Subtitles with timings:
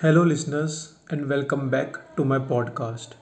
[0.00, 3.16] Hello, listeners, and welcome back to my podcast.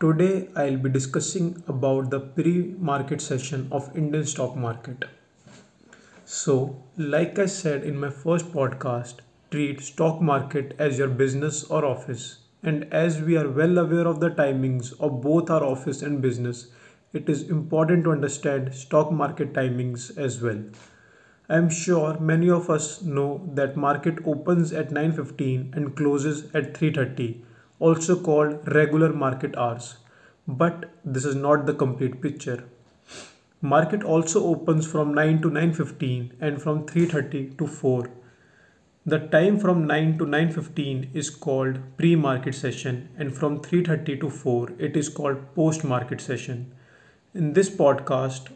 [0.00, 5.04] Today, I'll be discussing about the pre-market session of Indian stock market.
[6.24, 9.16] So, like I said in my first podcast,
[9.50, 12.38] treat stock market as your business or office.
[12.62, 16.68] And as we are well aware of the timings of both our office and business,
[17.12, 20.64] it is important to understand stock market timings as well.
[21.48, 26.72] I am sure many of us know that market opens at 9:15 and closes at
[26.74, 27.42] 3:30,
[27.80, 29.96] also called regular market hours.
[30.46, 32.64] But this is not the complete picture.
[33.60, 38.08] Market also opens from 9 to 9:15 and from 3:30 to 4.
[39.04, 44.72] The time from 9 to 9:15 is called pre-market session and from 3:30 to 4
[44.78, 46.66] it is called post-market session.
[47.34, 48.52] In this podcast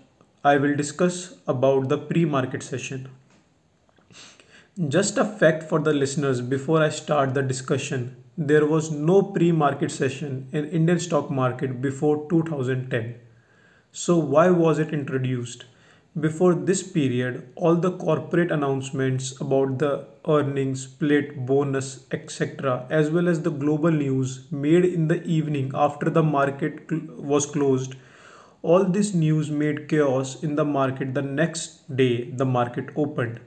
[0.48, 3.08] I will discuss about the pre-market session.
[4.96, 8.14] Just a fact for the listeners before I start the discussion.
[8.38, 13.16] There was no pre-market session in Indian stock market before 2010.
[13.90, 15.64] So why was it introduced?
[16.20, 23.28] Before this period, all the corporate announcements about the earnings, split, bonus, etc., as well
[23.28, 26.92] as the global news made in the evening after the market
[27.32, 27.96] was closed,
[28.72, 33.38] all this news made chaos in the market the next day the market opened.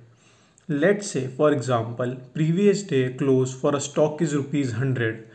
[0.68, 5.28] Let's say, for example, previous day close for a stock is rupees 100,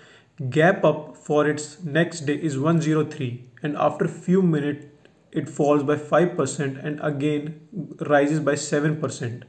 [0.49, 4.87] gap up for its next day is 103, and after few minutes
[5.33, 7.61] it falls by 5% and again
[8.07, 9.43] rises by 7%.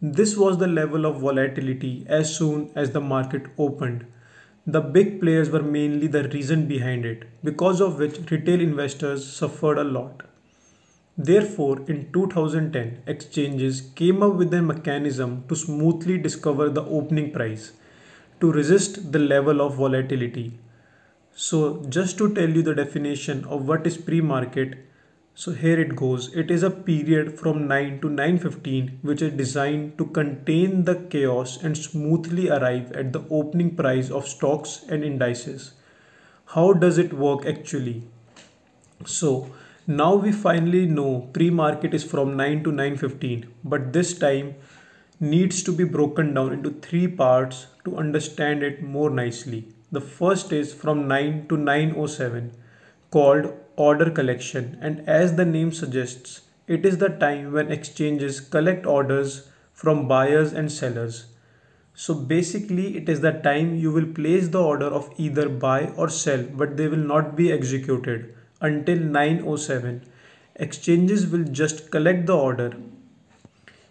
[0.00, 4.06] This was the level of volatility as soon as the market opened.
[4.70, 9.78] The big players were mainly the reason behind it, because of which retail investors suffered
[9.78, 10.24] a lot.
[11.16, 17.72] Therefore, in 2010, exchanges came up with a mechanism to smoothly discover the opening price
[18.42, 20.52] to resist the level of volatility.
[21.34, 24.76] So, just to tell you the definition of what is pre-market,
[25.40, 26.34] so here it goes.
[26.34, 31.52] It is a period from 9 to 9:15 which is designed to contain the chaos
[31.68, 35.68] and smoothly arrive at the opening price of stocks and indices.
[36.56, 37.94] How does it work actually?
[39.14, 39.32] So
[40.02, 44.54] now we finally know pre-market is from 9 to 9:15, but this time
[45.34, 49.66] needs to be broken down into three parts to understand it more nicely.
[49.98, 52.56] The first is from 9 to 9:07
[53.10, 58.84] called order collection and as the name suggests, it is the time when exchanges collect
[58.86, 61.26] orders from buyers and sellers.
[61.94, 66.08] So basically it is the time you will place the order of either buy or
[66.08, 70.02] sell but they will not be executed until 907.
[70.56, 72.76] Exchanges will just collect the order.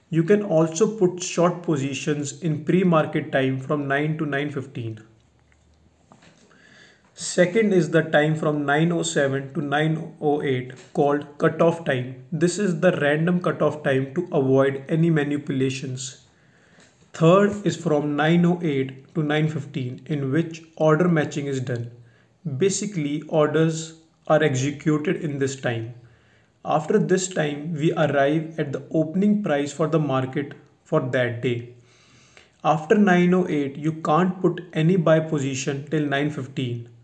[0.09, 4.99] You can also put short positions in pre-market time from 9 to 9:15.
[7.37, 12.23] Second is the time from 907 to 908 called cutoff time.
[12.31, 16.25] This is the random cutoff time to avoid any manipulations.
[17.13, 21.91] Third is from 908 to 915 in which order matching is done.
[22.65, 25.93] Basically orders are executed in this time.
[26.65, 31.75] After this time we arrive at the opening price for the market for that day.
[32.63, 36.96] After 908 you can't put any buy position till 915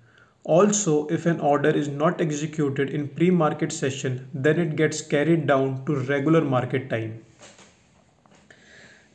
[0.44, 5.86] also, if an order is not executed in pre-market session, then it gets carried down
[5.86, 7.24] to regular market time.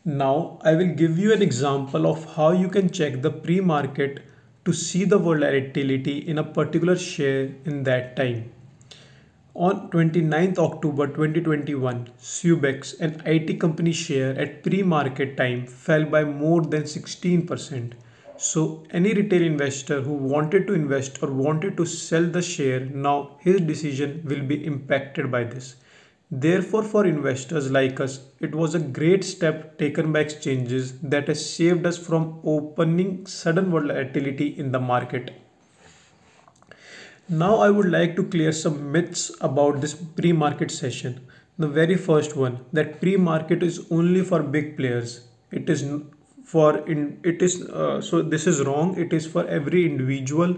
[0.06, 4.21] Now, I will give you an example of how you can check the pre-market
[4.65, 8.50] to see the volatility in a particular share in that time.
[9.55, 16.62] On 29th October 2021, Subex, an IT company share at pre-market time fell by more
[16.62, 17.93] than 16%.
[18.38, 23.37] So any retail investor who wanted to invest or wanted to sell the share, now
[23.41, 25.75] his decision will be impacted by this.
[26.31, 31.44] Therefore, for investors like us, it was a great step taken by exchanges that has
[31.53, 35.33] saved us from opening sudden volatility in the market.
[37.28, 41.27] Now, I would like to clear some myths about this pre market session.
[41.59, 45.22] The very first one that pre market is only for big players.
[45.51, 45.83] It is
[46.53, 47.00] for in
[47.30, 48.97] it is uh, so this is wrong.
[49.06, 50.56] It is for every individual,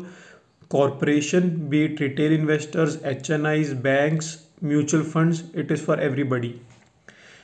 [0.69, 4.29] corporation, be it retail investors, HNIs, banks,
[4.61, 5.43] mutual funds.
[5.53, 6.61] It is for everybody.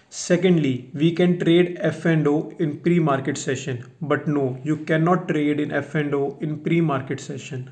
[0.09, 6.39] Secondly, we can trade F&O in pre-market session, but no, you cannot trade in F&O
[6.41, 7.71] in pre-market session.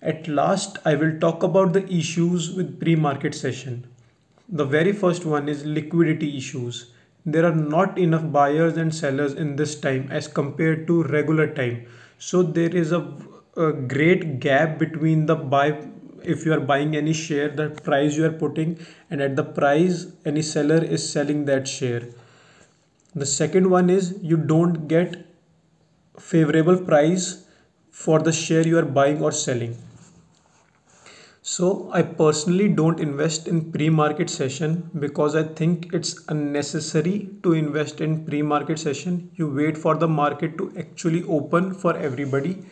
[0.00, 3.86] At last, I will talk about the issues with pre-market session.
[4.48, 6.93] The very first one is liquidity issues.
[7.24, 11.86] There are not enough buyers and sellers in this time as compared to regular time.
[12.18, 13.12] So there is a,
[13.56, 15.78] a great gap between the buy
[16.22, 18.78] if you are buying any share the price you are putting
[19.10, 22.02] and at the price any seller is selling that share.
[23.14, 25.26] The second one is you don't get
[26.18, 27.46] favorable price
[27.90, 29.76] for the share you are buying or selling
[31.46, 38.00] so I personally don't invest in pre-market session because I think it's unnecessary to invest
[38.00, 39.30] in pre-market session.
[39.34, 42.64] You wait for the market to actually open for everybody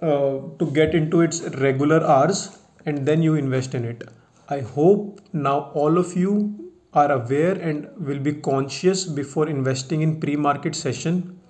[0.00, 4.04] uh, to get into its regular hours and then you invest in it.
[4.48, 10.20] I hope now all of you are aware and will be conscious before investing in
[10.20, 11.40] pre-market session.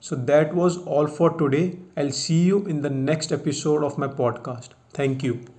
[0.00, 1.78] So that was all for today.
[1.96, 4.77] I'll see you in the next episode of my podcast.
[4.98, 5.57] Thank you.